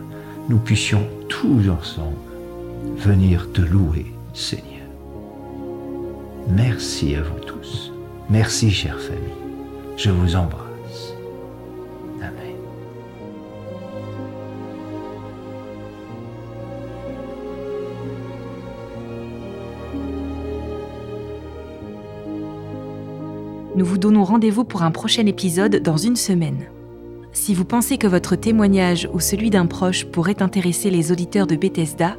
nous 0.49 0.59
puissions 0.59 1.07
tous 1.29 1.68
ensemble 1.68 2.16
venir 2.96 3.53
te 3.53 3.61
louer, 3.61 4.07
Seigneur. 4.33 4.64
Merci 6.49 7.14
à 7.14 7.22
vous 7.22 7.40
tous. 7.40 7.92
Merci, 8.31 8.70
chère 8.70 8.99
famille. 9.01 9.20
Je 9.96 10.11
vous 10.11 10.37
embrasse. 10.37 10.65
Nous 23.76 23.84
vous 23.84 23.98
donnons 23.98 24.24
rendez-vous 24.24 24.64
pour 24.64 24.82
un 24.82 24.90
prochain 24.90 25.26
épisode 25.26 25.82
dans 25.82 25.98
une 25.98 26.16
semaine. 26.16 26.70
Si 27.32 27.52
vous 27.52 27.66
pensez 27.66 27.98
que 27.98 28.06
votre 28.06 28.34
témoignage 28.34 29.06
ou 29.12 29.20
celui 29.20 29.50
d'un 29.50 29.66
proche 29.66 30.06
pourrait 30.06 30.40
intéresser 30.40 30.90
les 30.90 31.12
auditeurs 31.12 31.46
de 31.46 31.56
Bethesda, 31.56 32.16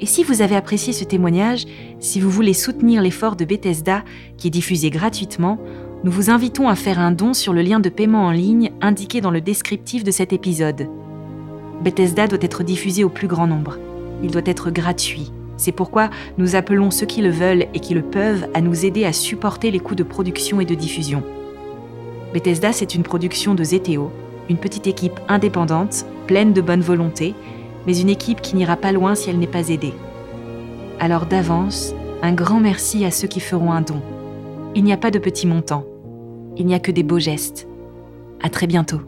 Et 0.01 0.07
si 0.07 0.25
vous 0.25 0.43
avez 0.43 0.57
apprécié 0.57 0.93
ce 0.93 1.05
témoignage, 1.05 1.67
si 2.01 2.21
vous 2.21 2.31
voulez 2.31 2.53
soutenir 2.53 3.01
l'effort 3.01 3.37
de 3.37 3.45
Bethesda 3.45 4.03
qui 4.37 4.49
est 4.49 4.51
diffusé 4.51 4.91
gratuitement, 4.91 5.59
nous 6.03 6.11
vous 6.11 6.31
invitons 6.31 6.69
à 6.69 6.75
faire 6.75 6.99
un 6.99 7.13
don 7.13 7.33
sur 7.33 7.53
le 7.53 7.63
lien 7.63 7.81
de 7.81 7.89
paiement 7.89 8.27
en 8.27 8.31
ligne 8.31 8.73
indiqué 8.81 9.21
dans 9.21 9.31
le 9.31 9.41
descriptif 9.41 10.05
de 10.05 10.11
cet 10.11 10.33
épisode. 10.33 10.89
Bethesda 11.83 12.27
doit 12.27 12.43
être 12.43 12.65
diffusé 12.65 13.05
au 13.05 13.09
plus 13.09 13.29
grand 13.29 13.47
nombre. 13.47 13.79
Il 14.23 14.31
doit 14.31 14.43
être 14.45 14.71
gratuit. 14.71 15.33
C'est 15.57 15.73
pourquoi 15.73 16.11
nous 16.39 16.57
appelons 16.57 16.91
ceux 16.91 17.07
qui 17.07 17.23
le 17.23 17.31
veulent 17.31 17.67
et 17.73 17.81
qui 17.81 17.95
le 17.95 18.03
peuvent 18.03 18.49
à 18.55 18.61
nous 18.61 18.85
aider 18.85 19.05
à 19.05 19.13
supporter 19.13 19.71
les 19.71 19.79
coûts 19.79 19.95
de 19.95 20.03
production 20.03 20.61
et 20.61 20.65
de 20.65 20.75
diffusion. 20.75 21.23
Bethesda, 22.33 22.73
c'est 22.73 22.97
une 22.97 23.05
production 23.05 23.55
de 23.55 23.63
Zeteo, 23.63 24.11
une 24.51 24.57
petite 24.59 24.89
équipe 24.89 25.21
indépendante, 25.29 26.05
pleine 26.27 26.53
de 26.53 26.61
bonne 26.61 26.81
volonté, 26.81 27.35
mais 27.87 27.99
une 27.99 28.09
équipe 28.09 28.41
qui 28.41 28.57
n'ira 28.57 28.77
pas 28.77 28.93
loin 28.93 29.15
si 29.15 29.31
elle 29.31 29.39
n'est 29.39 29.47
pas 29.47 29.69
aidée. 29.69 29.95
Alors 31.01 31.27
d'avance, 31.27 31.95
un 32.23 32.33
grand 32.33 32.61
merci 32.61 33.05
à 33.05 33.11
ceux 33.11 33.29
qui 33.29 33.41
feront 33.41 33.73
un 33.73 33.83
don. 33.83 34.01
Il 34.75 34.85
n'y 34.85 34.93
a 34.93 34.97
pas 34.97 35.11
de 35.11 35.19
petits 35.19 35.47
montants. 35.47 35.85
Il 36.57 36.67
n'y 36.67 36.75
a 36.75 36.81
que 36.81 36.93
des 36.93 37.03
beaux 37.03 37.19
gestes. 37.19 37.69
À 38.43 38.49
très 38.49 38.67
bientôt. 38.67 39.01